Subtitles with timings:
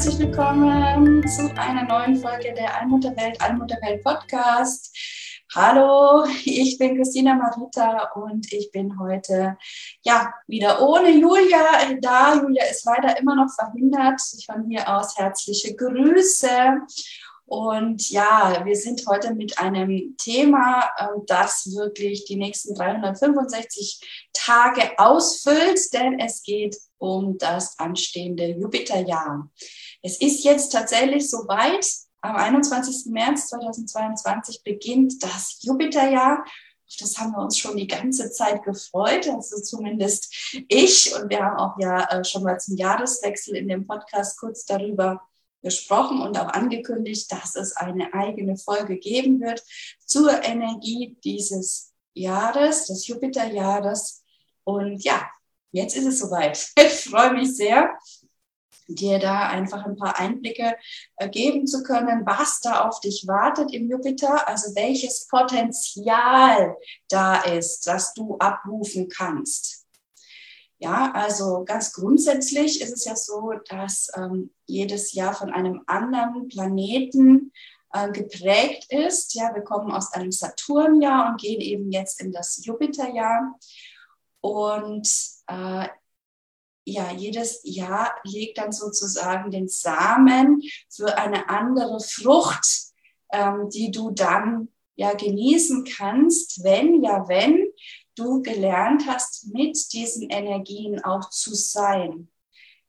[0.00, 4.96] Herzlich willkommen zu einer neuen Folge der Allmutterwelt, Allmutterwelt Podcast.
[5.54, 9.58] Hallo, ich bin Christina Marita und ich bin heute
[10.00, 12.34] ja wieder ohne Julia da.
[12.34, 14.22] Julia ist leider immer noch verhindert.
[14.46, 16.78] Von hier aus herzliche Grüße.
[17.44, 24.96] Und ja, wir sind heute mit einem Thema, ähm, das wirklich die nächsten 365 Tage
[24.98, 29.50] ausfüllt, denn es geht um das anstehende Jupiterjahr.
[30.02, 31.86] Es ist jetzt tatsächlich soweit.
[32.22, 33.06] Am 21.
[33.12, 36.44] März 2022 beginnt das Jupiterjahr.
[36.98, 41.14] Das haben wir uns schon die ganze Zeit gefreut, also zumindest ich.
[41.14, 45.22] Und wir haben auch ja äh, schon mal zum Jahreswechsel in dem Podcast kurz darüber
[45.62, 49.62] gesprochen und auch angekündigt, dass es eine eigene Folge geben wird
[50.04, 54.22] zur Energie dieses Jahres, des Jupiterjahres.
[54.64, 55.30] Und ja,
[55.70, 56.70] jetzt ist es soweit.
[56.76, 57.96] Ich freue mich sehr
[58.94, 60.76] dir da einfach ein paar Einblicke
[61.16, 66.76] äh, geben zu können, was da auf dich wartet im Jupiter, also welches Potenzial
[67.08, 69.86] da ist, das du abrufen kannst.
[70.78, 76.48] Ja, also ganz grundsätzlich ist es ja so, dass ähm, jedes Jahr von einem anderen
[76.48, 77.52] Planeten
[77.92, 79.34] äh, geprägt ist.
[79.34, 83.58] Ja, wir kommen aus einem Saturnjahr und gehen eben jetzt in das Jupiterjahr.
[84.40, 85.06] Und
[85.48, 85.88] äh,
[86.84, 92.66] ja, jedes Jahr legt dann sozusagen den Samen für eine andere Frucht,
[93.32, 97.72] ähm, die du dann ja genießen kannst, wenn, ja, wenn
[98.16, 102.28] du gelernt hast, mit diesen Energien auch zu sein.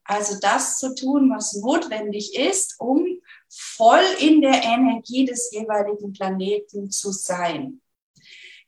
[0.04, 3.06] Also das zu tun, was notwendig ist, um
[3.50, 7.82] voll in der Energie des jeweiligen Planeten zu sein.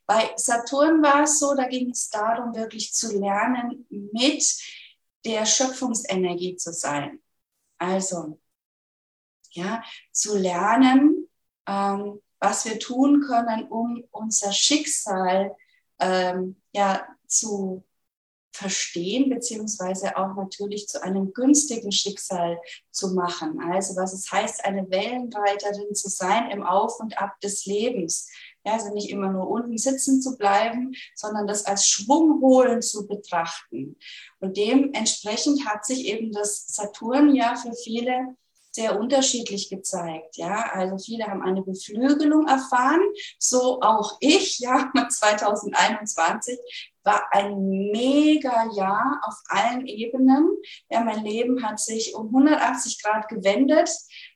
[0.06, 4.44] Bei Saturn war es so, da ging es darum, wirklich zu lernen, mit
[5.24, 7.20] der Schöpfungsenergie zu sein.
[7.78, 8.40] Also,
[9.50, 11.28] ja, zu lernen,
[11.66, 15.56] ähm, was wir tun können, um unser Schicksal
[15.98, 17.84] ähm, ja, zu
[18.54, 22.60] verstehen, beziehungsweise auch natürlich zu einem günstigen Schicksal
[22.90, 23.60] zu machen.
[23.60, 28.30] Also was es heißt, eine Wellenreiterin zu sein im Auf und Ab des Lebens.
[28.64, 33.06] Ja, also nicht immer nur unten sitzen zu bleiben, sondern das als Schwung holen zu
[33.06, 33.96] betrachten.
[34.40, 38.36] Und dementsprechend hat sich eben das Saturn ja für viele
[38.74, 40.36] sehr unterschiedlich gezeigt.
[40.36, 43.00] Ja, also viele haben eine Beflügelung erfahren,
[43.38, 44.58] so auch ich.
[44.58, 46.58] Ja, 2021
[47.04, 50.48] war ein mega Jahr auf allen Ebenen.
[50.90, 53.90] Ja, mein Leben hat sich um 180 Grad gewendet.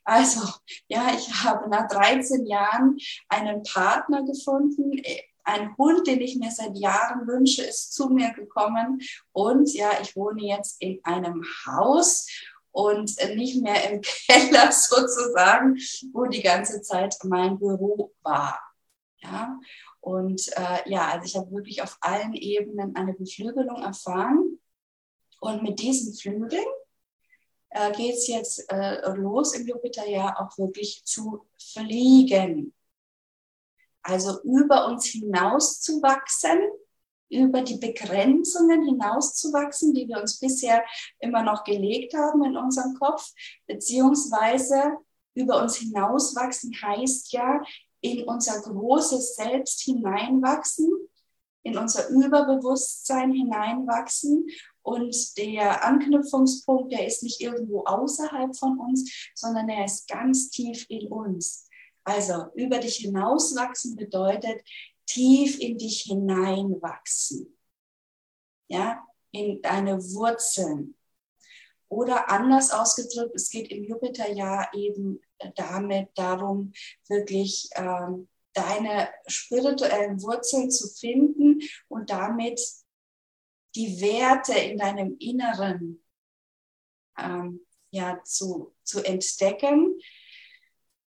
[0.04, 0.40] Also,
[0.86, 2.96] ja, ich habe nach 13 Jahren
[3.28, 5.02] einen Partner gefunden.
[5.42, 9.00] Ein Hund, den ich mir seit Jahren wünsche, ist zu mir gekommen.
[9.32, 12.26] Und ja, ich wohne jetzt in einem Haus
[12.78, 15.76] und nicht mehr im Keller sozusagen,
[16.12, 18.60] wo die ganze Zeit mein Büro war.
[19.20, 19.58] Ja,
[20.00, 24.60] und äh, ja, also ich habe wirklich auf allen Ebenen eine Beflügelung erfahren.
[25.40, 26.64] Und mit diesen Flügeln
[27.70, 32.72] äh, geht es jetzt äh, los im Jupiterjahr auch wirklich zu fliegen.
[34.02, 36.60] Also über uns hinaus zu wachsen,
[37.30, 40.84] über die Begrenzungen hinauszuwachsen, die wir uns bisher
[41.20, 43.32] immer noch gelegt haben in unserem Kopf,
[43.66, 44.96] beziehungsweise
[45.34, 47.62] über uns hinauswachsen heißt ja,
[48.00, 50.90] in unser großes Selbst hineinwachsen,
[51.62, 54.46] in unser Überbewusstsein hineinwachsen.
[54.82, 60.86] Und der Anknüpfungspunkt, der ist nicht irgendwo außerhalb von uns, sondern er ist ganz tief
[60.88, 61.68] in uns.
[62.04, 64.62] Also über dich hinauswachsen bedeutet
[65.08, 67.58] tief in dich hineinwachsen.
[68.68, 70.94] Ja, in deine Wurzeln.
[71.88, 75.20] Oder anders ausgedrückt, es geht im Jupiterjahr eben
[75.56, 76.72] damit darum,
[77.08, 82.60] wirklich ähm, deine spirituellen Wurzeln zu finden und damit
[83.74, 86.04] die Werte in deinem Inneren
[87.16, 89.98] ähm, ja, zu, zu entdecken,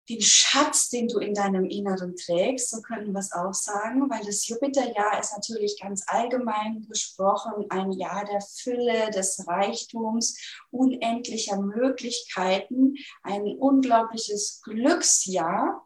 [0.09, 4.25] den Schatz, den du in deinem Inneren trägst, so können wir es auch sagen, weil
[4.25, 10.37] das Jupiterjahr ist natürlich ganz allgemein gesprochen ein Jahr der Fülle, des Reichtums,
[10.71, 15.85] unendlicher Möglichkeiten, ein unglaubliches Glücksjahr.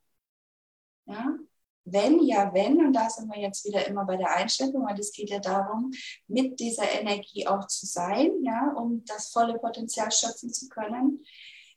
[1.05, 1.37] Ja,
[1.85, 5.11] wenn, ja, wenn, und da sind wir jetzt wieder immer bei der Einstellung, weil es
[5.11, 5.91] geht ja darum,
[6.27, 11.25] mit dieser Energie auch zu sein, ja, um das volle Potenzial schöpfen zu können.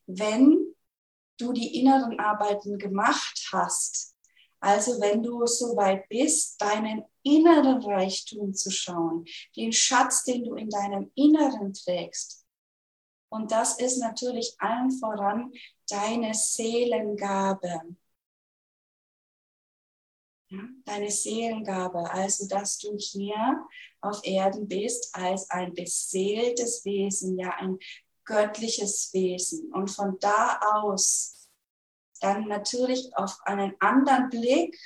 [0.07, 0.66] Wenn
[1.39, 4.15] du die inneren Arbeiten gemacht hast.
[4.61, 9.25] Also wenn du so weit bist, deinen inneren Reichtum zu schauen,
[9.55, 12.47] den Schatz, den du in deinem Inneren trägst.
[13.29, 15.53] Und das ist natürlich allen voran
[15.89, 17.97] deine Seelengabe.
[20.85, 23.67] Deine Seelengabe, also dass du hier
[24.01, 27.79] auf Erden bist als ein beseeltes Wesen, ja ein
[28.27, 29.73] göttliches Wesen.
[29.73, 31.49] Und von da aus
[32.21, 34.79] dann natürlich auf einen anderen Blick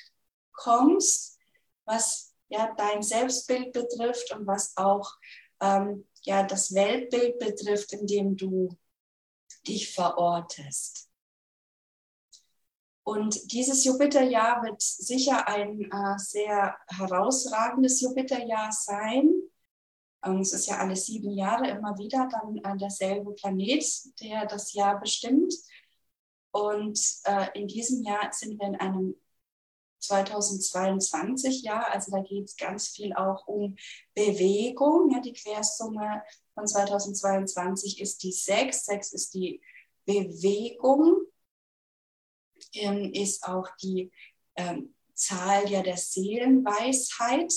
[0.53, 1.39] kommst,
[1.85, 5.13] was ja dein Selbstbild betrifft und was auch
[5.61, 8.77] ähm, ja das Weltbild betrifft, in dem du
[9.67, 11.09] dich verortest.
[13.03, 19.33] Und dieses Jupiterjahr wird sicher ein äh, sehr herausragendes Jupiterjahr sein,
[20.23, 23.85] es ist ja alle sieben Jahre immer wieder dann äh, derselbe Planet,
[24.21, 25.55] der das Jahr bestimmt.
[26.53, 29.17] Und äh, in diesem Jahr sind wir in einem
[30.01, 33.77] 2022 Jahr, also da geht es ganz viel auch um
[34.15, 35.11] Bewegung.
[35.13, 36.23] Ja, die Quersumme
[36.55, 38.87] von 2022 ist die 6.
[38.87, 39.61] 6 ist die
[40.05, 41.21] Bewegung,
[42.75, 44.11] ähm, ist auch die
[44.57, 47.53] ähm, Zahl ja der Seelenweisheit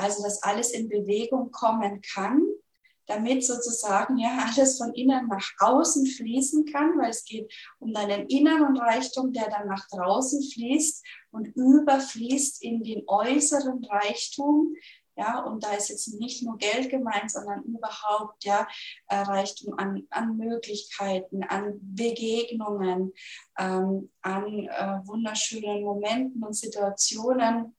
[0.00, 2.42] also dass alles in Bewegung kommen kann,
[3.06, 8.26] damit sozusagen ja alles von innen nach außen fließen kann, weil es geht um deinen
[8.28, 14.74] inneren Reichtum, der dann nach draußen fließt und überfließt in den äußeren Reichtum.
[15.16, 18.66] Ja, und da ist jetzt nicht nur Geld gemeint, sondern überhaupt ja
[19.08, 23.12] äh, Reichtum an, an Möglichkeiten, an Begegnungen,
[23.58, 27.76] ähm, an äh, wunderschönen Momenten und Situationen,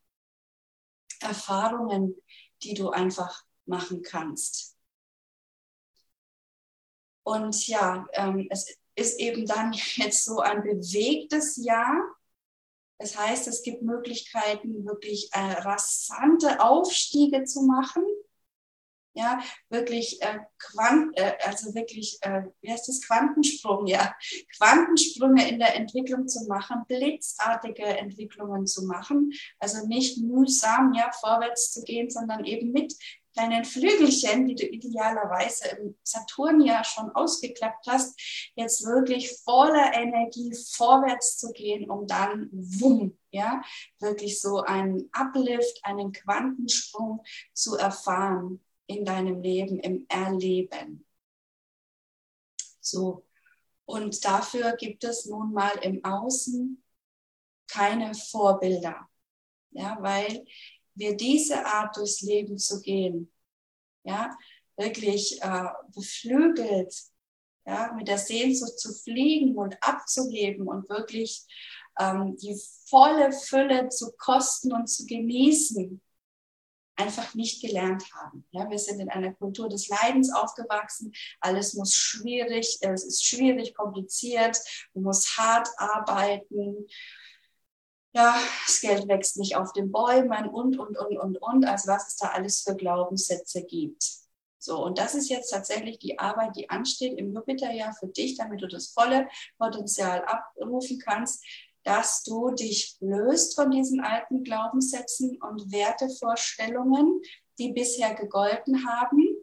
[1.22, 2.16] Erfahrungen,
[2.64, 4.78] die du einfach machen kannst.
[7.24, 11.96] Und ja, ähm, es ist eben dann jetzt so ein bewegtes Jahr.
[12.98, 18.04] Das heißt, es gibt Möglichkeiten, wirklich äh, rasante Aufstiege zu machen
[19.14, 24.16] ja, wirklich äh, Quant, äh, also wirklich, äh, wie heißt das, Quantensprung, ja,
[24.58, 31.72] Quantensprünge in der Entwicklung zu machen, blitzartige Entwicklungen zu machen, also nicht mühsam, ja, vorwärts
[31.72, 32.94] zu gehen, sondern eben mit
[33.34, 38.20] deinen Flügelchen, die du idealerweise im Saturn ja schon ausgeklappt hast,
[38.56, 43.62] jetzt wirklich voller Energie vorwärts zu gehen, um dann, wumm, ja,
[44.00, 47.24] wirklich so einen Uplift, einen Quantensprung
[47.54, 48.62] zu erfahren
[48.92, 51.06] in deinem Leben, im Erleben.
[52.80, 53.26] So.
[53.86, 56.82] Und dafür gibt es nun mal im Außen
[57.68, 59.08] keine Vorbilder.
[59.72, 60.46] Ja, weil
[60.96, 63.32] wir diese Art durchs Leben zu gehen,
[64.04, 64.38] ja,
[64.76, 66.94] wirklich äh, beflügelt,
[67.66, 71.46] ja, mit der Sehnsucht zu fliegen und abzuleben und wirklich
[72.00, 76.02] ähm, die volle Fülle zu kosten und zu genießen,
[77.02, 78.46] einfach nicht gelernt haben.
[78.52, 81.14] Ja, wir sind in einer Kultur des Leidens aufgewachsen.
[81.40, 84.58] Alles muss schwierig, es ist schwierig, kompliziert,
[84.94, 86.88] man muss hart arbeiten.
[88.14, 91.66] Ja, das Geld wächst nicht auf den Bäumen und, und, und, und, und.
[91.66, 94.04] Also was es da alles für Glaubenssätze gibt.
[94.60, 98.62] So, und das ist jetzt tatsächlich die Arbeit, die ansteht im Jupiterjahr für dich, damit
[98.62, 99.28] du das volle
[99.58, 101.44] Potenzial abrufen kannst
[101.84, 107.22] dass du dich löst von diesen alten Glaubenssätzen und Wertevorstellungen,
[107.58, 109.36] die bisher gegolten haben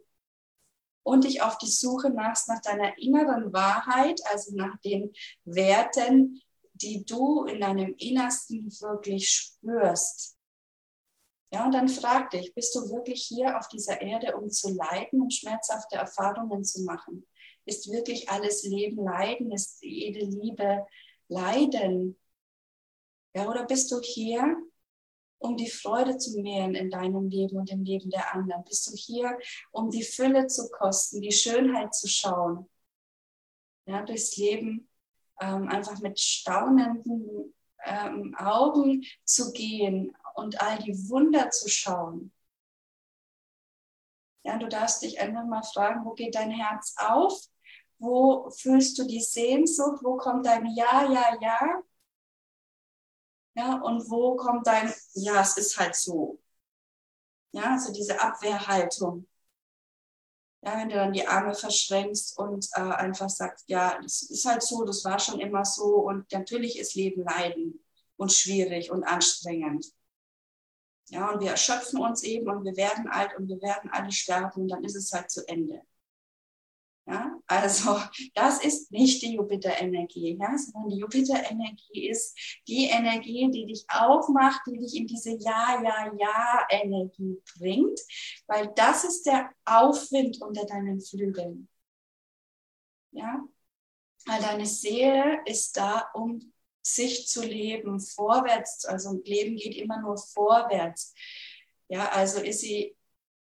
[1.03, 6.41] und dich auf die Suche machst nach deiner inneren Wahrheit, also nach den Werten,
[6.73, 10.37] die du in deinem Innersten wirklich spürst.
[11.51, 15.21] Ja, und dann frag dich, bist du wirklich hier auf dieser Erde, um zu leiden
[15.21, 17.25] und schmerzhafte Erfahrungen zu machen?
[17.65, 19.51] Ist wirklich alles Leben Leiden?
[19.51, 20.85] Ist jede Liebe
[21.27, 22.18] Leiden?
[23.33, 24.57] Ja, oder bist du hier,
[25.37, 28.63] um die Freude zu mehren in deinem Leben und im Leben der anderen?
[28.65, 29.37] Bist du hier,
[29.71, 32.69] um die Fülle zu kosten, die Schönheit zu schauen?
[33.85, 34.89] Ja, durchs Leben
[35.39, 37.53] ähm, einfach mit staunenden
[37.85, 42.31] ähm, Augen zu gehen und all die Wunder zu schauen.
[44.43, 47.39] Ja, du darfst dich einfach mal fragen, wo geht dein Herz auf
[47.99, 49.99] Wo fühlst du die Sehnsucht?
[50.03, 51.83] Wo kommt dein Ja, Ja, Ja?
[53.55, 56.39] Ja, und wo kommt dein, ja, es ist halt so.
[57.51, 59.27] Ja, so diese Abwehrhaltung.
[60.61, 64.61] Ja, wenn du dann die Arme verschränkst und äh, einfach sagst, ja, das ist halt
[64.61, 67.79] so, das war schon immer so und natürlich ist Leben Leiden
[68.17, 69.85] und schwierig und anstrengend.
[71.09, 74.61] Ja, und wir erschöpfen uns eben und wir werden alt und wir werden alle sterben
[74.63, 75.81] und dann ist es halt zu Ende.
[77.09, 77.99] Ja, also
[78.35, 82.37] das ist nicht die Jupiter-Energie, ja, sondern die Jupiter-Energie ist
[82.67, 87.99] die Energie, die dich aufmacht, die dich in diese Ja, Ja, Ja-Energie bringt,
[88.47, 91.67] weil das ist der Aufwind unter deinen Flügeln.
[93.11, 93.43] Ja,
[94.27, 100.17] weil deine Seele ist da, um sich zu leben, vorwärts, also Leben geht immer nur
[100.17, 101.13] vorwärts.
[101.87, 102.95] Ja, also ist sie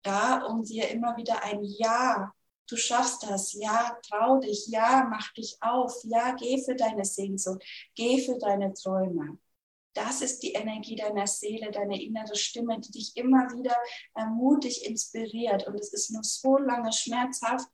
[0.02, 2.34] da, um dir immer wieder ein Ja
[2.68, 7.62] du schaffst das, ja, trau dich, ja, mach dich auf, ja, geh für deine Sehnsucht,
[7.94, 9.38] geh für deine Träume.
[9.94, 13.76] Das ist die Energie deiner Seele, deine innere Stimme, die dich immer wieder
[14.14, 15.68] ermutigt, inspiriert.
[15.68, 17.68] Und es ist nur so lange schmerzhaft,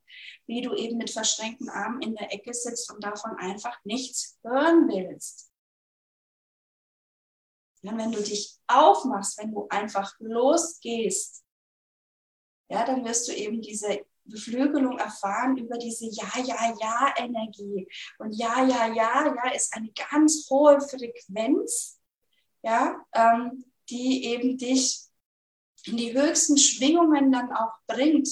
[0.46, 4.86] wie du eben mit verschränkten Armen in der Ecke sitzt und davon einfach nichts hören
[4.88, 5.50] willst.
[7.82, 11.42] Und wenn du dich aufmachst, wenn du einfach losgehst,
[12.68, 17.88] ja, dann wirst du eben diese Beflügelung erfahren über diese Ja, Ja, Ja-Energie.
[18.18, 22.00] Und Ja, Ja, Ja, Ja ist eine ganz hohe Frequenz,
[22.62, 25.00] ja, ähm, die eben dich
[25.84, 28.28] in die höchsten Schwingungen dann auch bringt.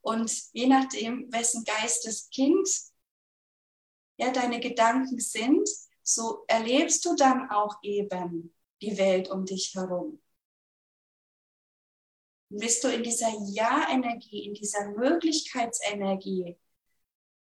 [0.00, 2.68] Und je nachdem, wessen Geisteskind
[4.16, 5.68] ja, deine Gedanken sind,
[6.02, 10.20] so erlebst du dann auch eben die Welt um dich herum
[12.50, 16.56] bist du in dieser Ja-Energie, in dieser Möglichkeitsenergie,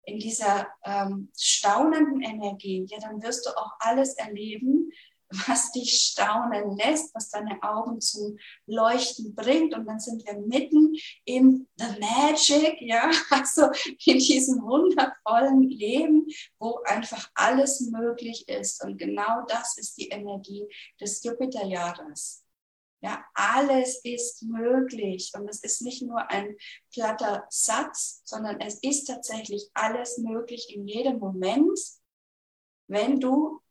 [0.04, 4.92] in dieser ähm, staunenden Energie, ja, dann wirst du auch alles erleben,
[5.46, 9.74] was dich staunen lässt, was deine Augen zum Leuchten bringt.
[9.74, 13.70] Und dann sind wir mitten in the magic, ja, also
[14.06, 16.28] in diesem wundervollen Leben,
[16.60, 18.84] wo einfach alles möglich ist.
[18.84, 20.66] Und genau das ist die Energie
[21.00, 22.47] des Jupiterjahres.
[23.02, 26.58] Ja, alles ist möglich und es ist nicht nur ein
[26.92, 31.80] platter Satz, sondern es ist tatsächlich alles möglich in jedem Moment,
[32.88, 33.62] wenn du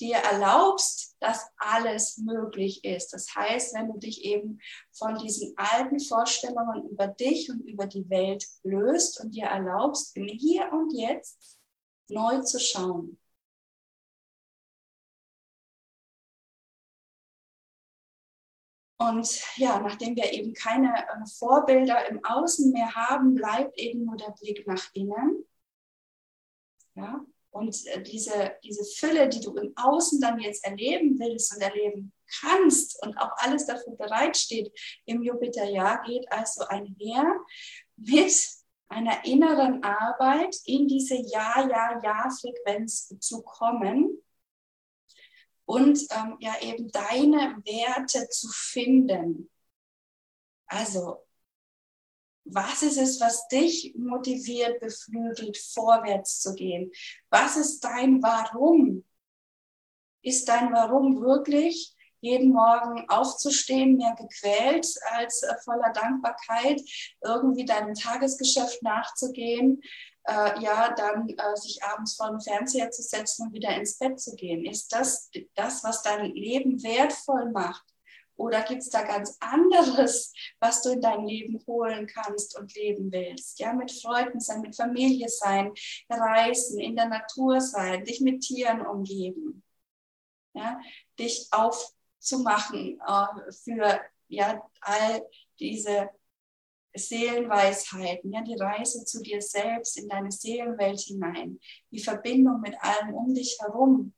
[0.00, 3.12] dir erlaubst, dass alles möglich ist.
[3.12, 4.58] Das heißt, wenn du dich eben
[4.92, 10.26] von diesen alten Vorstellungen über dich und über die Welt löst und dir erlaubst, im
[10.26, 11.58] Hier und Jetzt
[12.08, 13.18] neu zu schauen.
[19.00, 24.18] Und ja, nachdem wir eben keine äh, Vorbilder im Außen mehr haben, bleibt eben nur
[24.18, 25.46] der Blick nach innen.
[26.94, 31.62] Ja, und äh, diese, diese Fülle, die du im Außen dann jetzt erleben willst und
[31.62, 34.70] erleben kannst und auch alles dafür bereitsteht
[35.06, 37.24] im Jupiterjahr, geht also einher
[37.96, 38.34] mit
[38.88, 44.19] einer inneren Arbeit in diese Ja, Ja, Ja-Frequenz zu kommen
[45.70, 49.48] und ähm, ja eben deine Werte zu finden.
[50.66, 51.24] Also,
[52.44, 56.90] was ist es, was dich motiviert, beflügelt, vorwärts zu gehen?
[57.30, 59.04] Was ist dein Warum?
[60.22, 66.80] Ist dein Warum wirklich, jeden Morgen aufzustehen, mehr gequält als äh, voller Dankbarkeit,
[67.22, 69.82] irgendwie deinem Tagesgeschäft nachzugehen,
[70.24, 74.20] äh, ja, dann äh, sich abends vor den Fernseher zu setzen und wieder ins Bett
[74.20, 74.64] zu gehen?
[74.64, 77.84] Ist das das, was dein Leben wertvoll macht?
[78.36, 83.12] Oder gibt es da ganz anderes, was du in dein Leben holen kannst und leben
[83.12, 83.58] willst?
[83.58, 85.72] Ja, mit Freunden sein, mit Familie sein,
[86.08, 89.62] reisen, in der Natur sein, dich mit Tieren umgeben.
[90.54, 90.80] Ja,
[91.18, 91.48] dich
[92.20, 95.26] aufzumachen äh, für ja, all
[95.58, 96.10] diese
[96.94, 101.58] Seelenweisheiten, ja, die Reise zu dir selbst in deine Seelenwelt hinein,
[101.90, 104.12] die Verbindung mit allem um dich herum,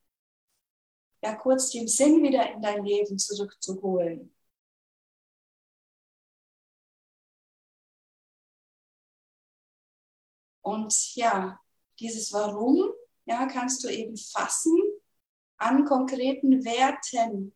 [1.23, 4.35] ja, kurz den Sinn wieder in dein Leben zurückzuholen.
[10.63, 11.61] Und ja,
[11.99, 12.91] dieses Warum,
[13.27, 14.79] ja, kannst du eben fassen
[15.59, 17.53] an konkreten Werten.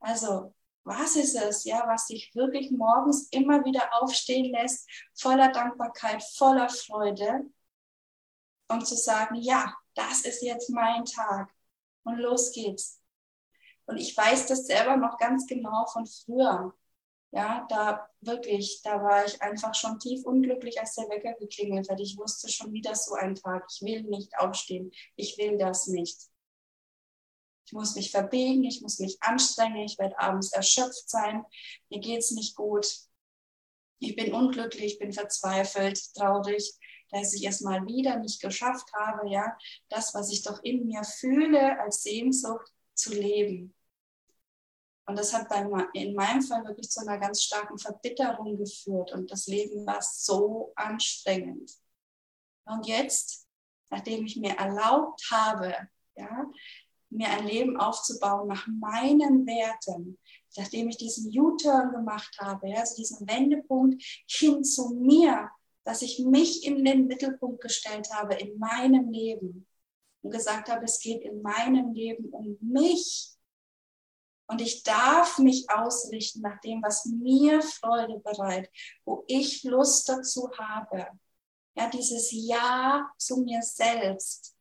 [0.00, 0.54] Also,
[0.84, 6.68] was ist es, ja, was dich wirklich morgens immer wieder aufstehen lässt, voller Dankbarkeit, voller
[6.68, 7.44] Freude,
[8.68, 11.52] um zu sagen, ja, das ist jetzt mein Tag
[12.04, 13.00] und los geht's.
[13.86, 16.74] Und ich weiß das selber noch ganz genau von früher.
[17.32, 22.00] Ja, da wirklich, da war ich einfach schon tief unglücklich, als der Wecker geklingelt hat.
[22.00, 26.29] Ich wusste schon wieder so ein Tag, ich will nicht aufstehen, ich will das nicht.
[27.70, 31.44] Ich muss mich verbiegen, ich muss mich anstrengen, ich werde abends erschöpft sein,
[31.88, 32.84] mir geht es nicht gut.
[34.00, 36.74] Ich bin unglücklich, bin verzweifelt, traurig,
[37.12, 39.56] dass ich es mal wieder nicht geschafft habe, ja,
[39.88, 43.72] das, was ich doch in mir fühle als Sehnsucht zu leben.
[45.06, 49.12] Und das hat bei, in meinem Fall wirklich zu einer ganz starken Verbitterung geführt.
[49.12, 51.70] Und das Leben war so anstrengend.
[52.64, 53.46] Und jetzt,
[53.90, 55.76] nachdem ich mir erlaubt habe,
[56.16, 56.50] ja,
[57.10, 60.18] mir ein Leben aufzubauen nach meinen Werten,
[60.56, 65.50] nachdem ich diesen U-Turn gemacht habe, also diesen Wendepunkt hin zu mir,
[65.84, 69.66] dass ich mich in den Mittelpunkt gestellt habe in meinem Leben
[70.22, 73.34] und gesagt habe, es geht in meinem Leben um mich
[74.46, 78.70] und ich darf mich ausrichten nach dem, was mir Freude bereitet,
[79.04, 81.06] wo ich Lust dazu habe.
[81.76, 84.56] Ja, dieses Ja zu mir selbst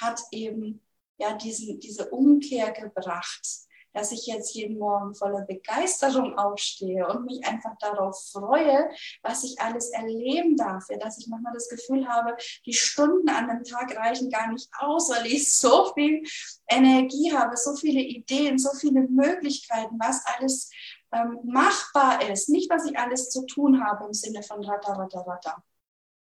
[0.00, 0.80] hat eben
[1.18, 7.44] ja diesen, diese Umkehr gebracht dass ich jetzt jeden Morgen voller Begeisterung aufstehe und mich
[7.46, 8.90] einfach darauf freue,
[9.22, 10.84] was ich alles erleben darf.
[10.88, 12.36] Ja, dass ich manchmal das Gefühl habe,
[12.66, 16.22] die Stunden an einem Tag reichen gar nicht aus, weil ich so viel
[16.68, 20.70] Energie habe, so viele Ideen, so viele Möglichkeiten, was alles
[21.12, 22.48] ähm, machbar ist.
[22.48, 25.64] Nicht, was ich alles zu tun habe im Sinne von Rata, Rata, Rata,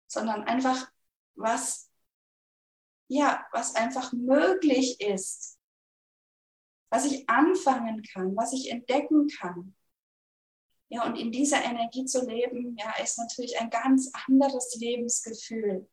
[0.07, 0.91] sondern einfach,
[1.35, 1.88] was,
[3.09, 5.59] ja, was einfach möglich ist
[6.91, 9.75] was ich anfangen kann, was ich entdecken kann.
[10.91, 15.89] Ja, und in dieser Energie zu leben, ja, ist natürlich ein ganz anderes Lebensgefühl.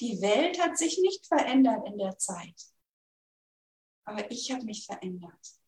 [0.00, 2.54] Die Welt hat sich nicht verändert in der Zeit,
[4.04, 5.63] aber ich habe mich verändert.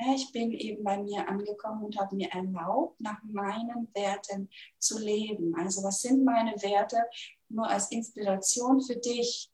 [0.00, 4.98] Ja, ich bin eben bei mir angekommen und habe mir erlaubt, nach meinen Werten zu
[4.98, 5.54] leben.
[5.56, 7.04] Also was sind meine Werte?
[7.48, 9.52] Nur als Inspiration für dich.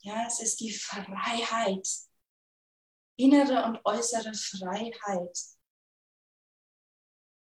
[0.00, 1.88] Ja, es ist die Freiheit,
[3.16, 5.38] innere und äußere Freiheit.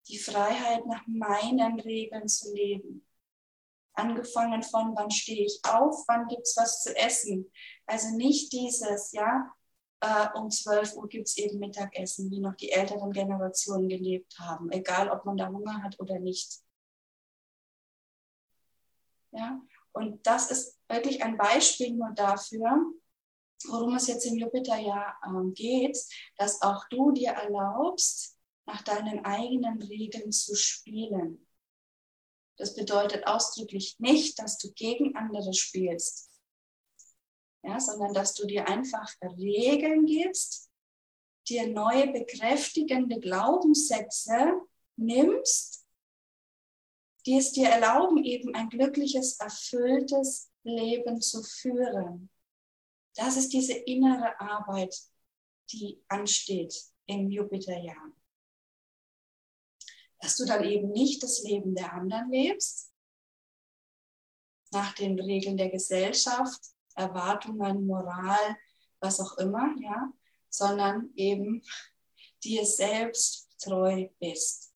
[0.08, 3.08] Die Freiheit, nach meinen Regeln zu leben.
[3.94, 7.52] Angefangen von, wann stehe ich auf, wann gibt es was zu essen.
[7.88, 9.52] Also nicht dieses, ja,
[10.02, 14.72] äh, um 12 Uhr gibt es eben Mittagessen, wie noch die älteren Generationen gelebt haben,
[14.72, 16.62] egal ob man da Hunger hat oder nicht.
[19.32, 22.94] Ja, und das ist wirklich ein Beispiel nur dafür,
[23.68, 25.98] worum es jetzt im Jupiterjahr ähm, geht,
[26.38, 31.48] dass auch du dir erlaubst, nach deinen eigenen Regeln zu spielen.
[32.58, 36.32] Das bedeutet ausdrücklich nicht, dass du gegen andere spielst,
[37.66, 40.70] ja, sondern dass du dir einfach Regeln gibst,
[41.48, 44.54] dir neue bekräftigende Glaubenssätze
[44.98, 45.86] nimmst,
[47.26, 52.30] die es dir erlauben, eben ein glückliches, erfülltes Leben zu führen.
[53.16, 54.96] Das ist diese innere Arbeit,
[55.72, 56.76] die ansteht
[57.08, 58.12] im Jupiterjahr.
[60.20, 62.92] Dass du dann eben nicht das Leben der anderen lebst,
[64.72, 68.58] nach den Regeln der Gesellschaft, Erwartungen, Moral,
[69.00, 70.12] was auch immer, ja,
[70.50, 71.62] sondern eben
[72.44, 74.74] dir selbst treu bist.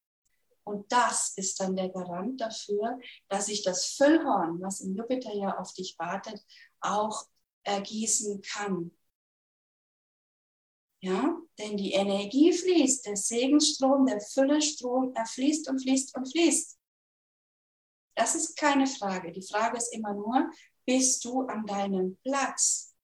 [0.63, 5.73] Und das ist dann der Garant dafür, dass sich das Füllhorn, was im Jupiterjahr auf
[5.73, 6.45] dich wartet,
[6.79, 7.25] auch
[7.63, 8.91] ergießen kann.
[11.01, 16.77] Ja, denn die Energie fließt, der Segenstrom, der Füllestrom, er fließt und fließt und fließt.
[18.15, 19.31] Das ist keine Frage.
[19.31, 20.51] Die Frage ist immer nur,
[20.89, 22.95] bist du an deinem Platz?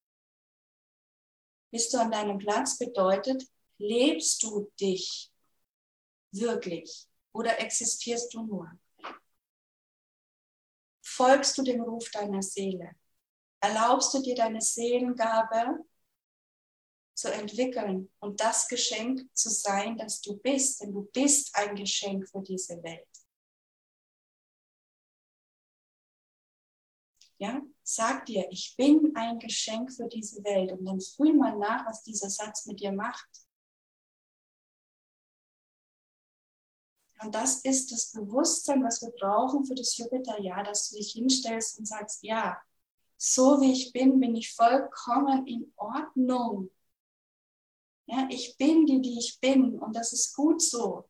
[1.71, 3.43] Bist du an deinem Platz bedeutet,
[3.77, 5.31] lebst du dich
[6.31, 8.71] wirklich oder existierst du nur?
[11.03, 12.95] Folgst du dem Ruf deiner Seele?
[13.61, 15.83] erlaubst du dir deine Seelengabe
[17.15, 22.27] zu entwickeln und das Geschenk zu sein, das du bist, denn du bist ein Geschenk
[22.29, 23.14] für diese Welt.
[27.37, 31.85] Ja, sag dir, ich bin ein Geschenk für diese Welt und dann fühl mal nach,
[31.85, 33.27] was dieser Satz mit dir macht.
[37.21, 41.79] Und das ist das Bewusstsein, was wir brauchen für das Jupiterjahr, dass du dich hinstellst
[41.79, 42.57] und sagst, ja,
[43.17, 46.69] so wie ich bin, bin ich vollkommen in Ordnung.
[48.07, 51.05] Ja, ich bin die, die ich bin und das ist gut so.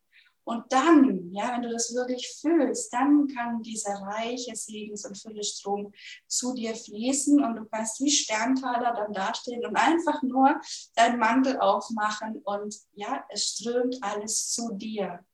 [0.45, 5.91] Und dann, ja, wenn du das wirklich fühlst, dann kann dieser reiche Segens- und Füllestrom
[6.27, 10.61] zu dir fließen und du kannst wie Sterntaler dann dastehen und einfach nur
[10.95, 15.25] deinen Mantel aufmachen und ja, es strömt alles zu dir.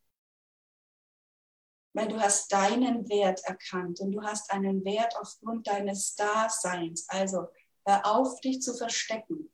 [1.93, 7.09] Weil du hast deinen Wert erkannt und du hast einen Wert aufgrund deines Daseins.
[7.09, 7.47] Also
[7.85, 9.51] hör auf, dich zu verstecken.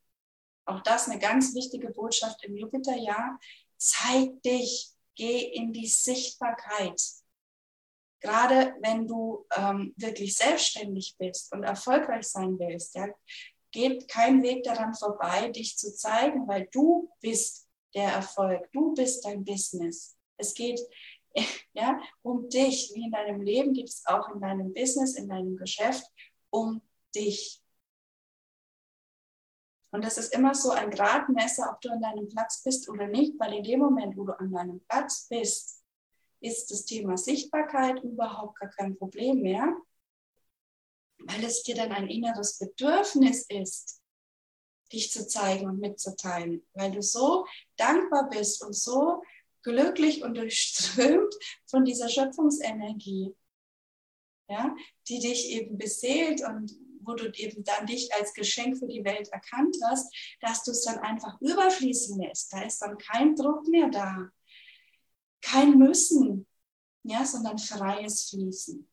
[0.66, 3.40] Auch das eine ganz wichtige Botschaft im Jupiterjahr.
[3.78, 7.02] Zeig dich, geh in die Sichtbarkeit.
[8.22, 13.08] Gerade wenn du ähm, wirklich selbstständig bist und erfolgreich sein willst, ja,
[13.72, 19.26] geht kein Weg daran vorbei, dich zu zeigen, weil du bist der Erfolg, du bist
[19.26, 20.18] dein Business.
[20.38, 20.80] Es geht
[21.74, 25.58] ja, um dich, wie in deinem Leben gibt es auch in deinem Business, in deinem
[25.58, 26.06] Geschäft,
[26.50, 26.82] um
[27.16, 27.62] dich.
[29.92, 33.40] Und das ist immer so ein Gradmesser, ob du an deinem Platz bist oder nicht,
[33.40, 35.84] weil in dem Moment, wo du an deinem Platz bist,
[36.40, 39.76] ist das Thema Sichtbarkeit überhaupt gar kein Problem mehr,
[41.20, 44.02] weil es dir dann ein inneres Bedürfnis ist,
[44.92, 47.46] dich zu zeigen und mitzuteilen, weil du so
[47.78, 49.24] dankbar bist und so
[49.64, 51.34] glücklich und durchströmt
[51.66, 53.36] von dieser Schöpfungsenergie,
[54.50, 54.76] ja,
[55.08, 56.72] die dich eben beseelt und
[57.08, 60.84] wo du eben dann dich als Geschenk für die Welt erkannt hast, dass du es
[60.84, 62.54] dann einfach überfließen lässt.
[62.54, 64.30] Da ist dann kein Druck mehr da,
[65.42, 66.46] kein Müssen,
[67.04, 68.88] ja, sondern freies Fließen.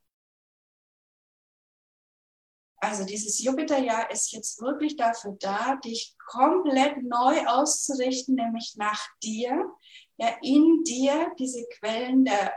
[2.76, 9.72] Also dieses Jupiterjahr ist jetzt wirklich dafür da, dich komplett neu auszurichten, nämlich nach dir,
[10.18, 12.52] ja, in dir diese Quellen der,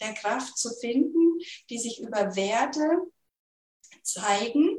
[0.00, 1.38] der Kraft zu finden,
[1.70, 3.00] die sich über Werte
[4.02, 4.69] zeigen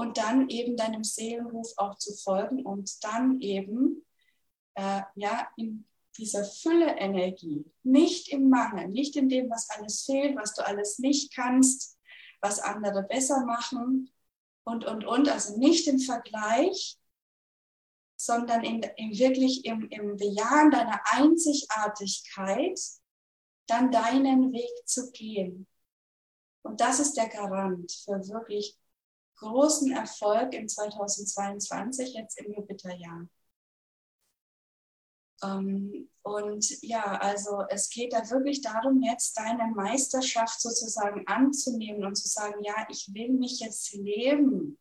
[0.00, 4.06] und dann eben deinem Seelenruf auch zu folgen und dann eben
[4.74, 5.86] äh, ja in
[6.16, 11.34] dieser Fülle-Energie, nicht im Mangel, nicht in dem, was alles fehlt, was du alles nicht
[11.34, 11.98] kannst,
[12.40, 14.10] was andere besser machen
[14.64, 16.98] und, und, und, also nicht im Vergleich,
[18.16, 22.80] sondern in, in wirklich im, im Bejahen deiner Einzigartigkeit,
[23.66, 25.66] dann deinen Weg zu gehen.
[26.62, 28.79] Und das ist der Garant für wirklich
[29.40, 33.26] großen Erfolg in 2022, jetzt im Jupiterjahr.
[35.42, 42.14] Ähm, und ja, also es geht da wirklich darum, jetzt deine Meisterschaft sozusagen anzunehmen und
[42.14, 44.78] zu sagen, ja, ich will mich jetzt leben.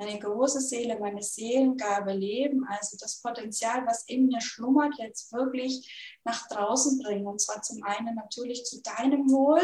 [0.00, 6.20] Meine große Seele, meine Seelengabe leben, also das Potenzial, was in mir schlummert, jetzt wirklich
[6.22, 7.26] nach draußen bringen.
[7.26, 9.60] Und zwar zum einen natürlich zu deinem Wohl,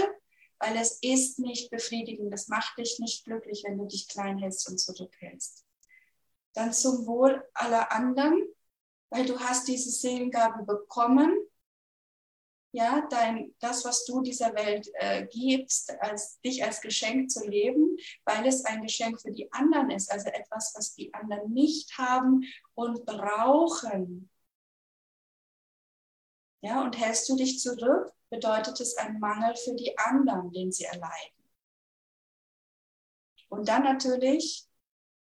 [0.58, 4.68] weil es ist nicht befriedigend, das macht dich nicht glücklich, wenn du dich klein hältst
[4.68, 5.64] und zurückhältst.
[6.54, 8.46] Dann zum Wohl aller anderen,
[9.10, 11.36] weil du hast diese Seelengabe bekommen.
[12.72, 17.96] Ja, dein, das, was du dieser Welt äh, gibst, als dich als Geschenk zu leben,
[18.24, 22.42] weil es ein Geschenk für die anderen ist, also etwas, was die anderen nicht haben
[22.74, 24.28] und brauchen.
[26.62, 30.84] Ja, und hältst du dich zurück, bedeutet es ein Mangel für die anderen, den sie
[30.84, 31.34] erleiden.
[33.48, 34.66] Und dann natürlich,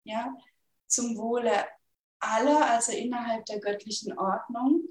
[0.03, 0.34] ja,
[0.88, 1.65] zum Wohle
[2.19, 4.84] aller, also innerhalb der göttlichen Ordnung,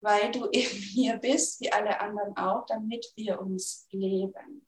[0.00, 4.66] weil du eben hier bist, wie alle anderen auch, damit wir uns leben.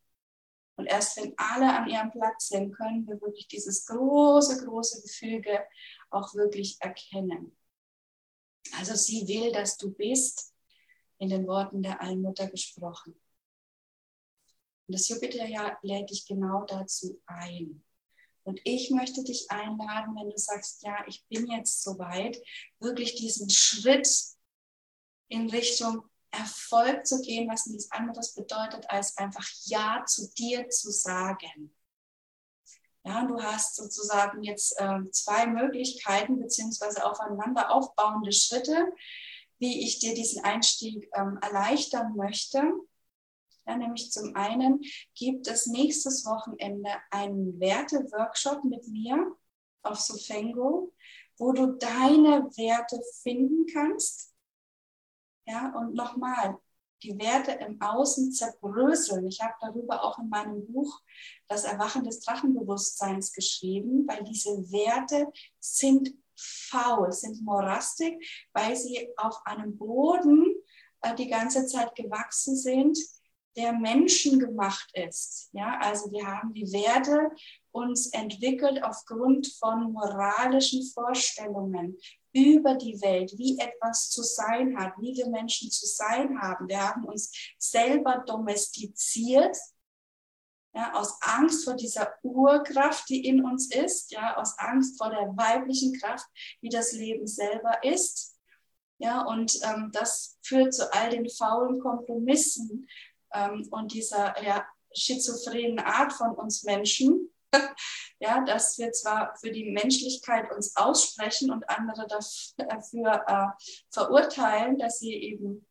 [0.76, 5.64] Und erst wenn alle an ihrem Platz sind, können wir wirklich dieses große, große Gefüge
[6.10, 7.56] auch wirklich erkennen.
[8.78, 10.53] Also sie will, dass du bist,
[11.18, 13.14] in den Worten der Allmutter gesprochen.
[14.87, 17.83] Und das Jupiterjahr lädt dich genau dazu ein.
[18.42, 22.38] Und ich möchte dich einladen, wenn du sagst, ja, ich bin jetzt soweit,
[22.79, 24.09] wirklich diesen Schritt
[25.29, 30.90] in Richtung Erfolg zu gehen, was nichts anderes bedeutet, als einfach Ja zu dir zu
[30.90, 31.74] sagen.
[33.05, 38.92] Ja, du hast sozusagen jetzt äh, zwei Möglichkeiten beziehungsweise aufeinander aufbauende Schritte,
[39.64, 42.62] wie ich dir diesen Einstieg ähm, erleichtern möchte.
[43.66, 44.83] Ja, nämlich zum einen
[45.14, 49.35] gibt es nächstes Wochenende einen Werte-Workshop mit mir
[49.83, 50.92] auf Sofengo,
[51.38, 54.35] wo du deine Werte finden kannst.
[55.46, 56.59] Ja, und nochmal,
[57.03, 59.27] die Werte im Außen zerbröseln.
[59.27, 61.00] Ich habe darüber auch in meinem Buch
[61.48, 65.27] Das Erwachen des Drachenbewusstseins geschrieben, weil diese Werte
[65.59, 68.14] sind faul, sind morastig,
[68.52, 70.54] weil sie auf einem Boden
[71.02, 72.98] äh, die ganze Zeit gewachsen sind,
[73.56, 75.50] der menschengemacht ist.
[75.52, 77.30] Ja, also wir haben die Werte
[77.70, 81.96] uns entwickelt aufgrund von moralischen Vorstellungen,
[82.32, 86.68] über die Welt, wie etwas zu sein hat, wie wir Menschen zu sein haben.
[86.68, 89.56] Wir haben uns selber domestiziert,
[90.74, 95.37] ja, aus Angst vor dieser Urkraft, die in uns ist, ja, aus Angst vor der
[95.37, 96.26] weiblichen Kraft,
[96.60, 98.37] wie das Leben selber ist.
[98.98, 102.88] Ja, und ähm, das führt zu all den faulen Kompromissen
[103.32, 107.32] ähm, und dieser ja, schizophrenen Art von uns Menschen,
[108.18, 113.46] ja, dass wir zwar für die Menschlichkeit uns aussprechen und andere dafür äh,
[113.90, 115.66] verurteilen, dass sie eben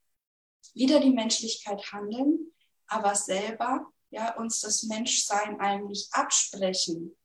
[0.73, 2.53] wieder die Menschlichkeit handeln,
[2.87, 7.15] aber selber ja, uns das Menschsein eigentlich absprechen.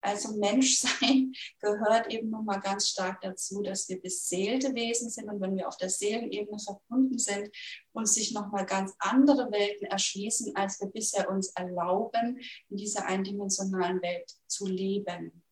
[0.00, 5.40] Also Menschsein gehört eben nun mal ganz stark dazu, dass wir beseelte Wesen sind und
[5.40, 7.50] wenn wir auf der Seelenebene verbunden sind,
[7.92, 14.00] uns sich nochmal ganz andere Welten erschließen, als wir bisher uns erlauben, in dieser eindimensionalen
[14.02, 15.42] Welt zu leben.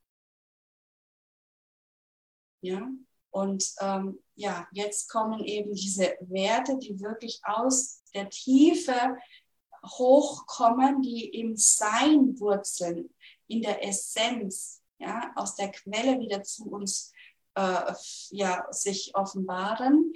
[2.62, 2.88] Ja,
[3.30, 9.16] und ähm, ja, jetzt kommen eben diese Werte, die wirklich aus der Tiefe
[9.84, 13.10] hochkommen, die im Sein wurzeln,
[13.46, 17.12] in der Essenz, ja, aus der Quelle wieder zu uns
[17.54, 17.92] äh,
[18.30, 20.12] ja, sich offenbaren,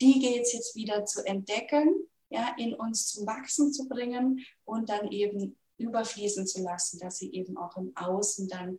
[0.00, 4.88] die geht es jetzt wieder zu entdecken, ja, in uns zum Wachsen zu bringen und
[4.88, 8.78] dann eben überfließen zu lassen, dass sie eben auch im Außen dann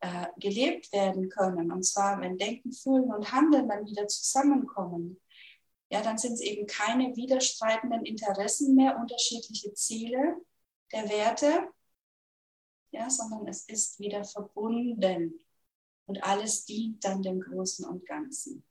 [0.00, 1.70] äh, gelebt werden können.
[1.72, 5.20] Und zwar, wenn Denken, Fühlen und Handeln dann wieder zusammenkommen,
[5.92, 10.36] ja, dann sind es eben keine widerstreitenden Interessen mehr, unterschiedliche Ziele
[10.90, 11.68] der Werte,
[12.92, 15.38] ja, sondern es ist wieder verbunden
[16.06, 18.64] und alles dient dann dem Großen und Ganzen.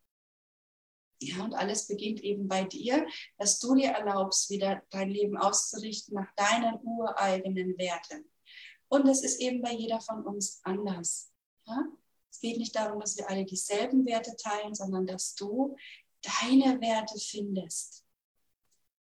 [1.21, 3.05] Ja, und alles beginnt eben bei dir,
[3.37, 8.25] dass du dir erlaubst, wieder dein Leben auszurichten nach deinen ureigenen Werten.
[8.87, 11.31] Und es ist eben bei jeder von uns anders.
[11.67, 11.85] Ja?
[12.31, 15.75] Es geht nicht darum, dass wir alle dieselben Werte teilen, sondern dass du
[16.21, 18.05] deine Werte findest.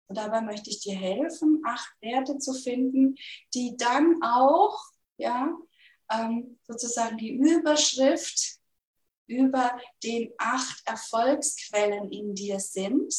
[0.09, 3.14] Und dabei möchte ich dir helfen, acht Werte zu finden,
[3.54, 4.83] die dann auch
[5.16, 5.56] ja,
[6.11, 8.59] ähm, sozusagen die Überschrift
[9.26, 13.14] über den acht Erfolgsquellen in dir sind,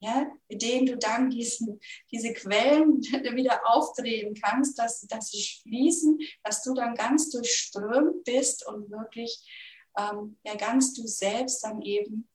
[0.00, 3.00] ja, mit denen du dann diesen, diese Quellen
[3.36, 9.48] wieder aufdrehen kannst, dass, dass sie fließen, dass du dann ganz durchströmt bist und wirklich
[9.96, 12.28] ähm, ja, ganz du selbst dann eben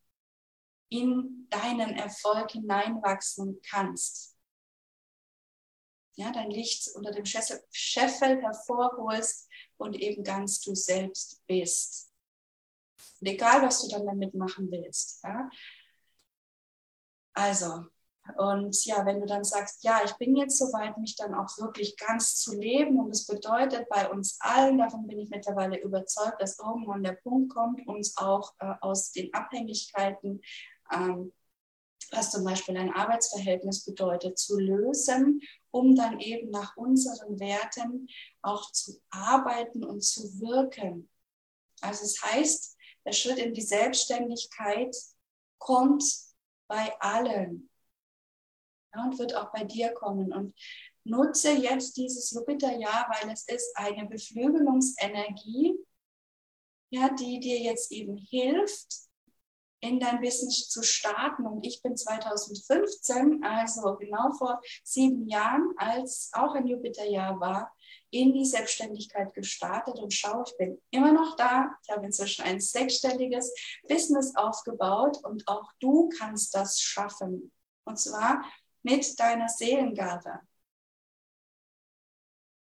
[0.89, 4.39] in deinen Erfolg hineinwachsen kannst
[6.19, 9.47] ja, dein Licht unter dem Scheffel hervorholst
[9.77, 12.11] und eben ganz du selbst bist.
[13.21, 15.23] Und egal, was du dann damit machen willst.
[15.23, 15.49] Ja.
[17.33, 17.85] Also,
[18.37, 21.95] und ja, wenn du dann sagst, ja, ich bin jetzt soweit, mich dann auch wirklich
[21.95, 26.59] ganz zu leben, und es bedeutet bei uns allen, davon bin ich mittlerweile überzeugt, dass
[26.59, 30.41] irgendwann der Punkt kommt, uns auch äh, aus den Abhängigkeiten
[30.91, 31.33] ähm,
[32.11, 38.07] was zum Beispiel ein Arbeitsverhältnis bedeutet, zu lösen, um dann eben nach unseren Werten
[38.41, 41.09] auch zu arbeiten und zu wirken.
[41.81, 44.95] Also es heißt, der Schritt in die Selbstständigkeit
[45.57, 46.03] kommt
[46.67, 47.69] bei allen
[48.93, 50.33] ja, und wird auch bei dir kommen.
[50.33, 50.53] Und
[51.03, 55.75] nutze jetzt dieses Jupiterjahr, weil es ist eine Beflügelungsenergie,
[56.91, 59.08] ja, die dir jetzt eben hilft,
[59.81, 61.45] in dein Business zu starten.
[61.45, 67.73] Und ich bin 2015, also genau vor sieben Jahren, als auch ein Jupiterjahr war,
[68.11, 71.71] in die Selbstständigkeit gestartet und schau, ich bin immer noch da.
[71.83, 73.53] Ich habe inzwischen ein sechsstelliges
[73.87, 77.51] Business aufgebaut und auch du kannst das schaffen.
[77.83, 78.43] Und zwar
[78.81, 80.39] mit deiner Seelengabe.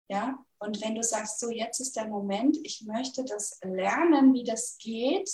[0.09, 4.45] Ja, und wenn du sagst, so jetzt ist der Moment, ich möchte das lernen, wie
[4.45, 5.29] das geht,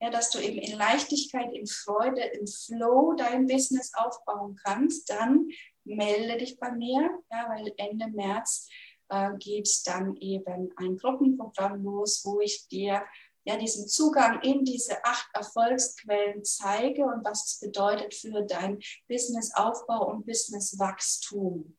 [0.00, 5.48] ja, dass du eben in Leichtigkeit, in Freude, in Flow dein Business aufbauen kannst, dann
[5.84, 8.68] melde dich bei mir, ja, weil Ende März
[9.10, 13.04] äh, geht dann eben ein Gruppenprogramm los, wo ich dir
[13.44, 20.10] ja, diesen Zugang in diese acht Erfolgsquellen zeige und was es bedeutet für dein Businessaufbau
[20.10, 21.76] und Businesswachstum.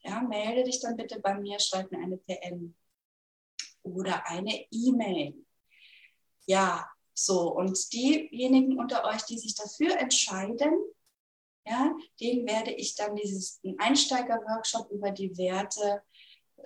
[0.00, 2.74] Ja, melde dich dann bitte bei mir, schreib mir eine PM
[3.82, 5.44] oder eine E-Mail.
[6.46, 10.72] Ja, so, und diejenigen unter euch, die sich dafür entscheiden,
[11.66, 16.02] ja, denen werde ich dann diesen Einsteiger-Workshop über die Werte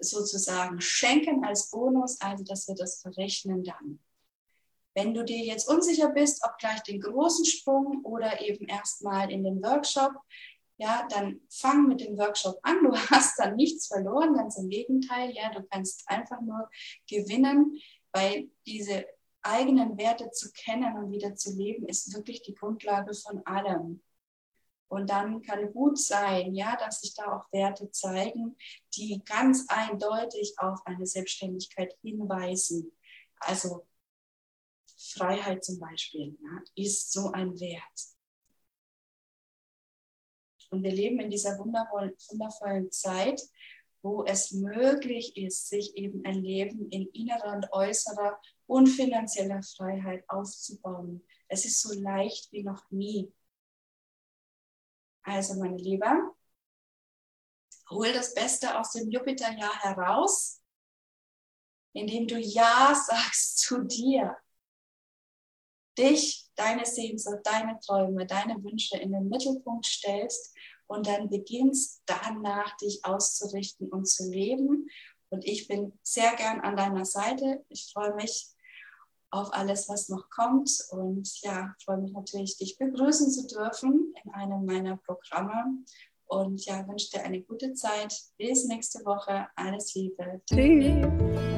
[0.01, 4.01] sozusagen schenken als Bonus, also dass wir das verrechnen dann.
[4.95, 9.45] Wenn du dir jetzt unsicher bist, ob gleich den großen Sprung oder eben erstmal in
[9.45, 10.13] den Workshop,
[10.79, 12.83] ja, dann fang mit dem Workshop an.
[12.83, 15.33] Du hast dann nichts verloren, ganz im Gegenteil.
[15.33, 16.69] Ja, du kannst einfach nur
[17.09, 17.79] gewinnen,
[18.13, 19.07] weil diese
[19.49, 24.03] eigenen Werte zu kennen und wieder zu leben, ist wirklich die Grundlage von allem.
[24.89, 28.57] Und dann kann gut sein, ja, dass sich da auch Werte zeigen,
[28.95, 32.93] die ganz eindeutig auf eine Selbstständigkeit hinweisen.
[33.41, 33.87] Also
[34.97, 38.17] Freiheit zum Beispiel ja, ist so ein Wert.
[40.71, 43.41] Und wir leben in dieser wundervollen Zeit,
[44.03, 50.25] wo es möglich ist, sich eben ein Leben in innerer und äußerer und finanzieller Freiheit
[50.29, 51.23] aufzubauen.
[51.49, 53.33] Es ist so leicht wie noch nie.
[55.23, 56.07] Also, meine Liebe,
[57.91, 60.61] hol das Beste aus dem Jupiterjahr heraus,
[61.93, 64.37] indem du Ja sagst zu dir.
[65.99, 70.55] Dich, deine Sehnsucht, deine Träume, deine Wünsche in den Mittelpunkt stellst
[70.87, 74.89] und dann beginnst danach dich auszurichten und zu leben.
[75.31, 77.65] Und ich bin sehr gern an deiner Seite.
[77.69, 78.56] Ich freue mich
[79.31, 80.71] auf alles, was noch kommt.
[80.91, 85.85] Und ja, freue mich natürlich, dich begrüßen zu dürfen in einem meiner Programme.
[86.27, 88.15] Und ja, wünsche dir eine gute Zeit.
[88.37, 89.47] Bis nächste Woche.
[89.55, 90.43] Alles Liebe.
[90.49, 91.56] Tschüss.